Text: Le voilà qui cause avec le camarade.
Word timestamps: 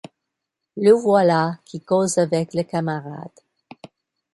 Le 0.77 0.93
voilà 0.93 1.59
qui 1.63 1.79
cause 1.79 2.17
avec 2.17 2.55
le 2.55 2.63
camarade. 2.63 3.29